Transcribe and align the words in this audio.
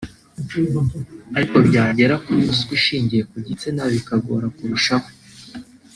Ariko 1.37 1.55
byagera 1.67 2.15
kuri 2.23 2.39
ruswa 2.49 2.71
ishingiye 2.79 3.23
ku 3.29 3.37
gitsina 3.47 3.81
bikagora 3.93 4.45
kurushaho 4.55 5.07